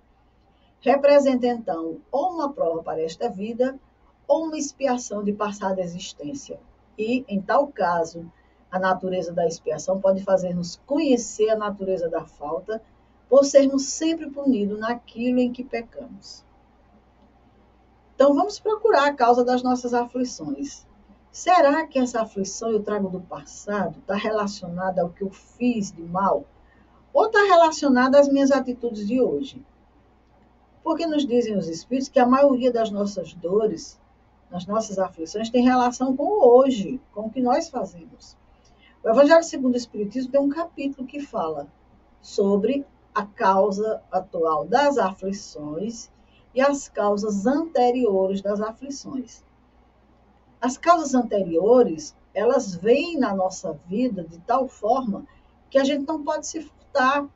[0.81, 3.79] representa então ou uma prova para esta vida
[4.27, 6.59] ou uma expiação de passada existência.
[6.97, 8.29] E, em tal caso,
[8.69, 12.83] a natureza da expiação pode fazer-nos conhecer a natureza da falta,
[13.29, 16.43] por sermos sempre punidos naquilo em que pecamos.
[18.13, 20.85] Então, vamos procurar a causa das nossas aflições.
[21.33, 23.97] Será que essa aflição eu trago do passado?
[23.97, 26.45] Está relacionada ao que eu fiz de mal?
[27.11, 29.59] Ou está relacionada às minhas atitudes de hoje?
[30.83, 33.99] Porque nos dizem os Espíritos que a maioria das nossas dores,
[34.51, 38.37] das nossas aflições, tem relação com o hoje, com o que nós fazemos.
[39.03, 41.67] O Evangelho segundo o Espiritismo tem um capítulo que fala
[42.21, 46.11] sobre a causa atual das aflições
[46.53, 49.43] e as causas anteriores das aflições.
[50.63, 55.25] As causas anteriores, elas vêm na nossa vida de tal forma
[55.69, 57.27] que a gente não pode se furtar,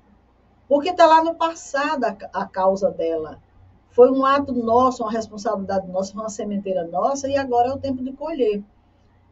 [0.65, 3.43] porque está lá no passado a, a causa dela.
[3.89, 8.01] Foi um ato nosso, uma responsabilidade nossa, uma sementeira nossa, e agora é o tempo
[8.01, 8.63] de colher.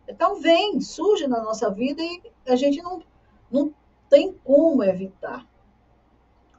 [0.09, 3.01] Então, vem, surge na nossa vida e a gente não,
[3.49, 3.73] não
[4.09, 5.47] tem como evitar.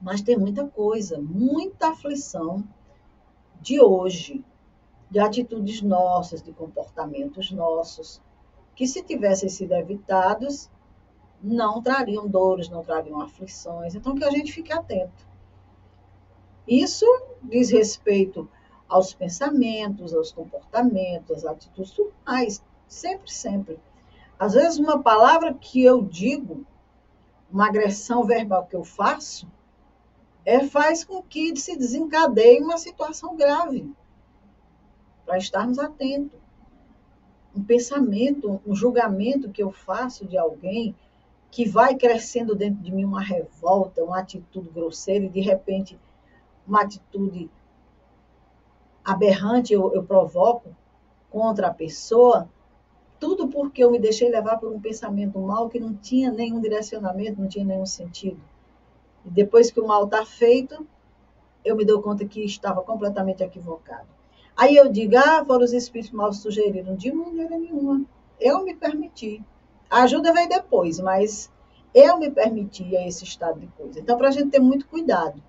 [0.01, 2.64] Mas tem muita coisa, muita aflição
[3.61, 4.42] de hoje,
[5.10, 8.20] de atitudes nossas, de comportamentos nossos,
[8.74, 10.68] que se tivessem sido evitados,
[11.42, 13.94] não trariam dores, não trariam aflições.
[13.94, 15.26] Então, que a gente fique atento.
[16.66, 17.06] Isso
[17.42, 18.48] diz respeito
[18.88, 22.62] aos pensamentos, aos comportamentos, às atitudes, tudo mais.
[22.88, 23.78] Sempre, sempre.
[24.38, 26.64] Às vezes, uma palavra que eu digo,
[27.50, 29.48] uma agressão verbal que eu faço,
[30.44, 33.94] é, faz com que se desencadeie uma situação grave
[35.26, 36.38] para estarmos atentos.
[37.54, 40.94] Um pensamento, um julgamento que eu faço de alguém
[41.50, 45.98] que vai crescendo dentro de mim uma revolta, uma atitude grosseira e de repente
[46.66, 47.50] uma atitude
[49.04, 50.74] aberrante eu, eu provoco
[51.30, 52.48] contra a pessoa,
[53.18, 57.40] tudo porque eu me deixei levar por um pensamento mal que não tinha nenhum direcionamento,
[57.40, 58.40] não tinha nenhum sentido.
[59.24, 60.86] E depois que o mal está feito,
[61.64, 64.15] eu me dou conta que estava completamente equivocado.
[64.56, 66.96] Aí eu digo, ah, foram os espíritos mal sugeriram.
[66.96, 68.04] De maneira nenhuma.
[68.40, 69.42] Eu me permiti.
[69.90, 71.50] A ajuda veio depois, mas
[71.94, 74.00] eu me permiti a esse estado de coisa.
[74.00, 75.42] Então, para a gente ter muito cuidado.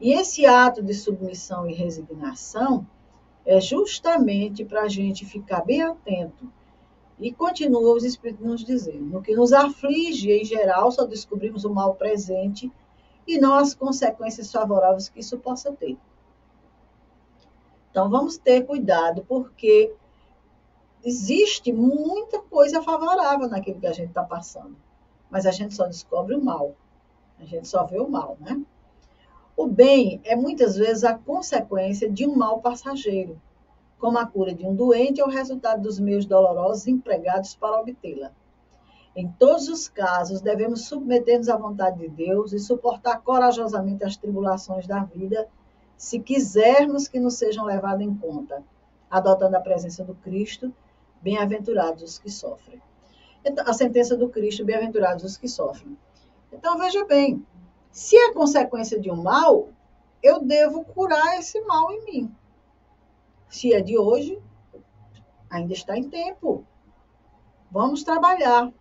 [0.00, 2.86] E esse ato de submissão e resignação
[3.44, 6.50] é justamente para a gente ficar bem atento.
[7.18, 11.70] E continua os Espíritos nos dizendo: no que nos aflige, em geral, só descobrimos o
[11.70, 12.70] mal presente
[13.26, 15.96] e não as consequências favoráveis que isso possa ter.
[17.94, 19.94] Então, vamos ter cuidado, porque
[21.04, 24.74] existe muita coisa favorável naquilo que a gente está passando,
[25.30, 26.74] mas a gente só descobre o mal,
[27.38, 28.60] a gente só vê o mal, né?
[29.56, 33.40] O bem é muitas vezes a consequência de um mal passageiro,
[33.96, 38.32] como a cura de um doente ou o resultado dos meios dolorosos empregados para obtê-la.
[39.14, 44.84] Em todos os casos, devemos submeter-nos à vontade de Deus e suportar corajosamente as tribulações
[44.84, 45.48] da vida
[45.96, 48.62] se quisermos que nos sejam levados em conta,
[49.10, 50.72] adotando a presença do Cristo,
[51.22, 52.80] bem-aventurados os que sofrem.
[53.44, 55.96] Então, a sentença do Cristo, bem-aventurados os que sofrem.
[56.52, 57.44] Então, veja bem,
[57.90, 59.68] se é consequência de um mal,
[60.22, 62.36] eu devo curar esse mal em mim.
[63.48, 64.40] Se é de hoje,
[65.50, 66.64] ainda está em tempo.
[67.70, 68.72] Vamos trabalhar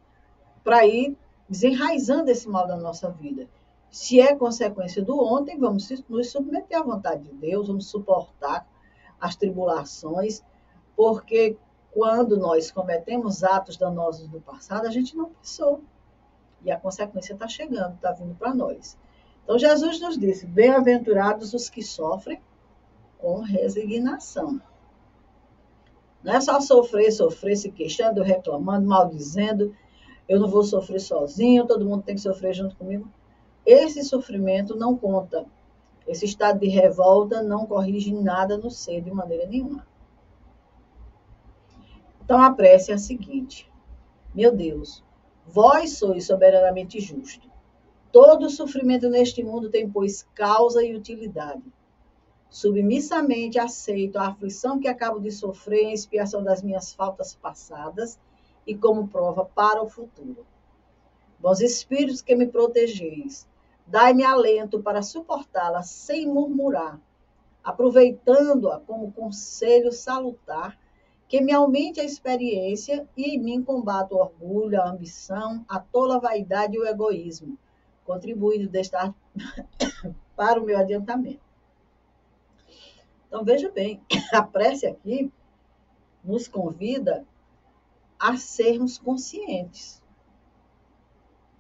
[0.64, 3.48] para ir desenraizando esse mal da nossa vida.
[3.94, 8.68] Se é consequência do ontem, vamos nos submeter à vontade de Deus, vamos suportar
[9.22, 10.42] as tribulações,
[10.96, 11.56] porque
[11.92, 15.84] quando nós cometemos atos danosos do passado, a gente não pensou.
[16.64, 18.98] E a consequência está chegando, está vindo para nós.
[19.44, 22.42] Então, Jesus nos disse: Bem-aventurados os que sofrem
[23.20, 24.60] com resignação.
[26.24, 29.72] Não é só sofrer, sofrer, se queixando, reclamando, maldizendo,
[30.28, 33.08] eu não vou sofrer sozinho, todo mundo tem que sofrer junto comigo.
[33.66, 35.46] Esse sofrimento não conta.
[36.06, 39.88] Esse estado de revolta não corrige nada no ser de maneira nenhuma.
[42.24, 43.72] Então a prece é a seguinte:
[44.36, 45.04] Meu Deus,
[45.46, 47.50] vós sois soberanamente justo.
[48.12, 51.64] Todo sofrimento neste mundo tem, pois, causa e utilidade.
[52.50, 58.20] Submissamente aceito a aflição que acabo de sofrer em expiação das minhas faltas passadas
[58.68, 60.46] e como prova para o futuro.
[61.40, 63.48] Bons espíritos que me protegeis,
[63.86, 67.00] dai-me alento para suportá-la sem murmurar,
[67.64, 70.78] aproveitando-a como conselho salutar
[71.28, 76.20] que me aumente a experiência e em mim combata o orgulho, a ambição, a tola
[76.20, 77.58] vaidade e o egoísmo,
[78.06, 78.70] contribuindo
[80.36, 81.42] para o meu adiantamento.
[83.28, 84.00] Então veja bem,
[84.32, 85.32] a prece aqui
[86.24, 87.26] nos convida
[88.20, 90.03] a sermos conscientes.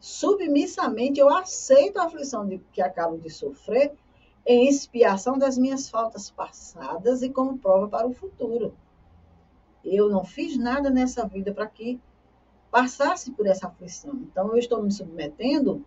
[0.03, 3.93] Submissamente eu aceito a aflição de, que acabo de sofrer
[4.45, 8.75] em expiação das minhas faltas passadas e como prova para o futuro.
[9.81, 12.01] Eu não fiz nada nessa vida para que
[12.69, 14.13] passasse por essa aflição.
[14.29, 15.85] Então eu estou me submetendo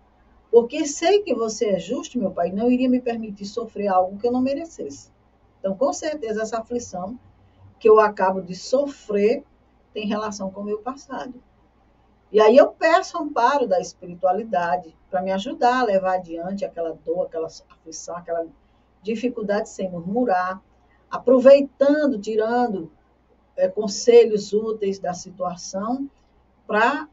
[0.50, 4.26] porque sei que você é justo, meu Pai, não iria me permitir sofrer algo que
[4.26, 5.12] eu não merecesse.
[5.60, 7.20] Então, com certeza, essa aflição
[7.78, 9.44] que eu acabo de sofrer
[9.92, 11.34] tem relação com o meu passado.
[12.36, 17.24] E aí eu peço amparo da espiritualidade para me ajudar a levar adiante aquela dor,
[17.24, 18.46] aquela aflição, aquela
[19.02, 20.62] dificuldade sem murmurar,
[21.10, 22.92] aproveitando, tirando
[23.56, 26.10] é, conselhos úteis da situação
[26.66, 27.08] para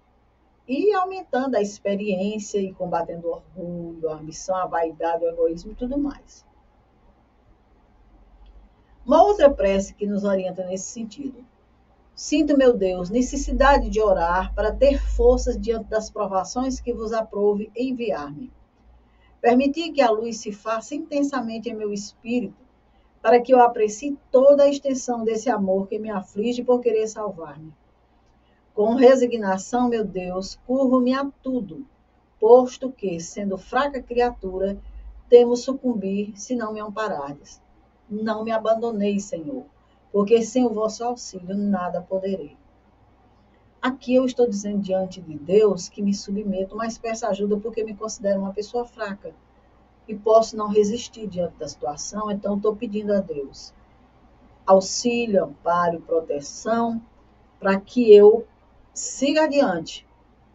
[0.68, 5.76] ir aumentando a experiência e combatendo o orgulho, a ambição, a vaidade, o egoísmo e
[5.76, 6.46] tudo mais.
[9.06, 11.46] Uma outra prece que nos orienta nesse sentido.
[12.16, 17.72] Sinto, meu Deus, necessidade de orar para ter forças diante das provações que vos aprove
[17.76, 18.52] enviar-me.
[19.42, 22.62] Permitir que a luz se faça intensamente em meu espírito,
[23.20, 27.74] para que eu aprecie toda a extensão desse amor que me aflige por querer salvar-me.
[28.76, 31.84] Com resignação, meu Deus, curvo-me a tudo,
[32.40, 34.78] posto que, sendo fraca criatura,
[35.28, 37.60] temo sucumbir se não me amparardes.
[38.08, 39.73] Não me abandoneis, Senhor
[40.14, 42.56] porque sem o vosso auxílio nada poderei.
[43.82, 47.94] Aqui eu estou dizendo diante de Deus que me submeto, mas peço ajuda porque me
[47.94, 49.36] considero uma pessoa fraca
[50.08, 53.74] e posso não resistir diante da situação, então estou pedindo a Deus
[54.66, 57.02] auxílio, amparo proteção
[57.60, 58.48] para que eu
[58.94, 60.08] siga adiante,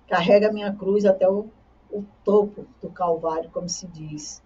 [0.06, 1.46] carregue a minha cruz até o,
[1.90, 4.42] o topo do Calvário, como se diz,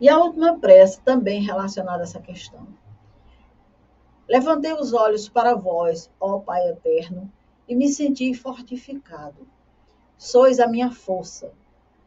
[0.00, 2.66] E a última prece, também relacionada a essa questão.
[4.28, 7.30] Levantei os olhos para vós, ó Pai eterno,
[7.68, 9.46] e me senti fortificado.
[10.16, 11.52] Sois a minha força.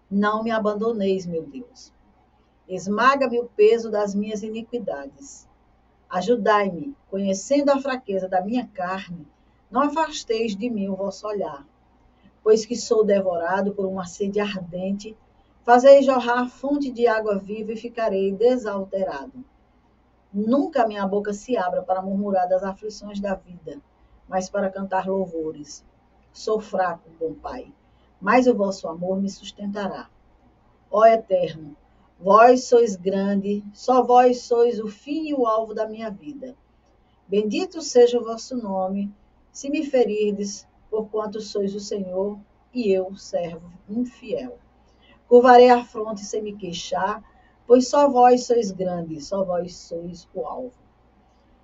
[0.10, 1.94] Não me abandoneis, meu Deus.
[2.68, 5.48] Esmaga-me o peso das minhas iniquidades.
[6.10, 9.28] Ajudai-me, conhecendo a fraqueza da minha carne,
[9.70, 11.66] não afasteis de mim o vosso olhar,
[12.42, 15.16] pois que sou devorado por uma sede ardente
[15.68, 19.44] Fazei jorrar fonte de água viva e ficarei desalterado.
[20.34, 23.82] Nunca minha boca se abra para murmurar das aflições da vida,
[24.30, 25.84] mas para cantar louvores.
[26.32, 27.70] Sou fraco, bom Pai,
[28.22, 30.10] mas o vosso amor me sustentará.
[30.90, 31.76] Ó Eterno,
[32.18, 36.56] vós sois grande, só vós sois o fim e o alvo da minha vida.
[37.28, 39.14] Bendito seja o vosso nome,
[39.52, 42.40] se me ferirdes, porquanto sois o Senhor
[42.74, 44.58] e eu, servo infiel.
[45.28, 47.24] Curvarei a fronte sem me queixar,
[47.66, 50.72] pois só vós sois grandes, só vós sois o alvo.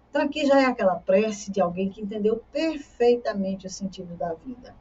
[0.10, 4.76] Então, aqui já é aquela prece de alguém que entendeu perfeitamente o sentido da vida,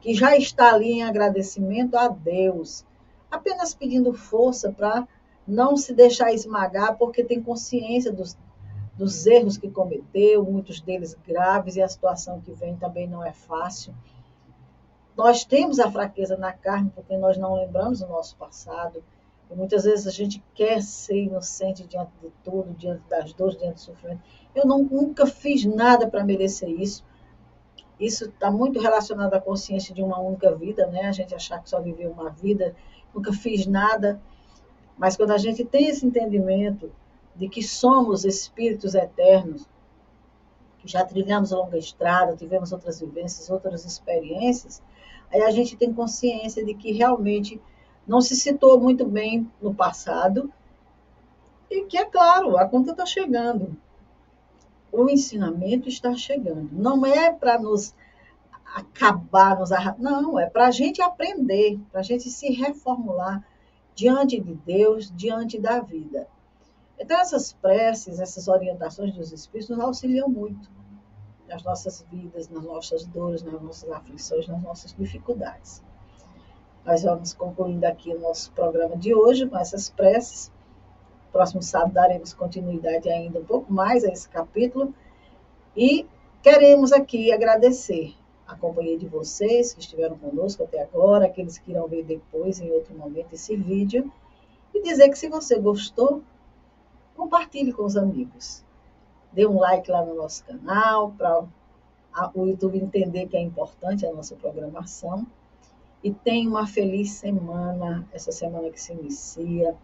[0.00, 2.84] que já está ali em agradecimento a Deus,
[3.30, 5.06] apenas pedindo força para
[5.46, 8.36] não se deixar esmagar, porque tem consciência dos,
[8.96, 13.32] dos erros que cometeu, muitos deles graves, e a situação que vem também não é
[13.32, 13.94] fácil.
[15.20, 19.04] Nós temos a fraqueza na carne porque nós não lembramos o nosso passado.
[19.50, 23.74] E muitas vezes a gente quer ser inocente diante de tudo, diante das dores, diante
[23.74, 24.22] do sofrimento.
[24.54, 27.04] Eu não, nunca fiz nada para merecer isso.
[28.00, 31.02] Isso está muito relacionado à consciência de uma única vida, né?
[31.02, 32.74] A gente achar que só viveu uma vida,
[33.14, 34.18] nunca fiz nada.
[34.96, 36.90] Mas quando a gente tem esse entendimento
[37.36, 39.68] de que somos espíritos eternos,
[40.78, 44.82] que já trilhamos longa estrada, tivemos outras vivências, outras experiências,
[45.32, 47.60] aí a gente tem consciência de que realmente
[48.06, 50.52] não se citou muito bem no passado
[51.70, 53.76] e que, é claro, a conta está chegando.
[54.92, 56.68] o ensinamento está chegando.
[56.72, 57.94] Não é para nos
[58.74, 59.94] acabar, nos arra...
[59.98, 63.44] não, é para a gente aprender, para a gente se reformular
[63.94, 66.26] diante de Deus, diante da vida.
[66.98, 70.68] Então, essas preces, essas orientações dos Espíritos nos auxiliam muito
[71.50, 75.82] nas nossas vidas, nas nossas dores, nas nossas aflições, nas nossas dificuldades.
[76.86, 80.50] Nós vamos concluindo aqui o nosso programa de hoje com essas preces.
[81.32, 84.94] Próximo sábado daremos continuidade ainda um pouco mais a esse capítulo.
[85.76, 86.06] E
[86.42, 88.14] queremos aqui agradecer
[88.46, 92.70] a companhia de vocês que estiveram conosco até agora, aqueles que irão ver depois, em
[92.70, 94.10] outro momento, esse vídeo.
[94.72, 96.22] E dizer que se você gostou,
[97.16, 98.64] compartilhe com os amigos.
[99.32, 101.44] Dê um like lá no nosso canal para
[102.34, 105.26] o YouTube entender que é importante a nossa programação.
[106.02, 109.76] E tenha uma feliz semana, essa semana que se inicia.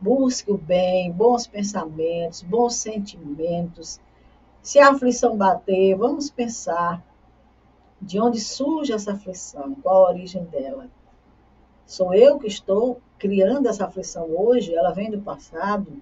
[0.00, 4.00] Busque o bem, bons pensamentos, bons sentimentos.
[4.62, 7.04] Se a aflição bater, vamos pensar
[8.00, 10.88] de onde surge essa aflição, qual a origem dela.
[11.84, 16.00] Sou eu que estou criando essa aflição hoje, ela vem do passado.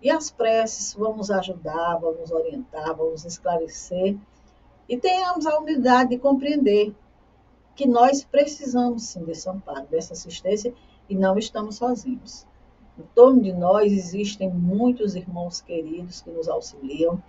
[0.00, 4.16] E as preces vão nos ajudar, vão nos orientar, vão nos esclarecer.
[4.88, 6.94] E tenhamos a humildade de compreender
[7.74, 10.74] que nós precisamos sim desse amparo, dessa assistência
[11.08, 12.46] e não estamos sozinhos.
[12.98, 17.22] Em torno de nós existem muitos irmãos queridos que nos auxiliam.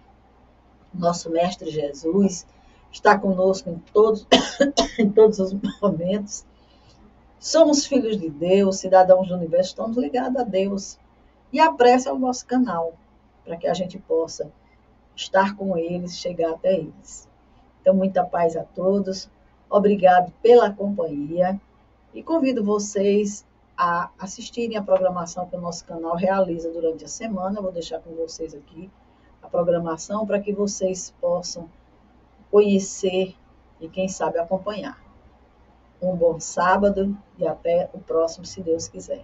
[0.92, 2.48] Nosso Mestre Jesus
[2.92, 4.26] está conosco em todos,
[4.98, 6.46] em todos os momentos.
[7.40, 10.98] Somos filhos de Deus, cidadãos do universo, estamos ligados a Deus.
[11.52, 12.94] E a prece é o nosso canal,
[13.44, 14.52] para que a gente possa
[15.16, 17.28] estar com eles, chegar até eles.
[17.82, 19.30] Então, muita paz a todos.
[19.70, 21.60] Obrigado pela companhia
[22.14, 23.46] e convido vocês
[23.78, 27.58] a assistirem a programação que o nosso canal realiza durante a semana.
[27.58, 28.90] Eu vou deixar com vocês aqui
[29.42, 31.70] a programação para que vocês possam
[32.52, 33.36] conhecer
[33.80, 35.02] e, quem sabe, acompanhar.
[36.02, 39.24] Um bom sábado e até o próximo, se Deus quiser.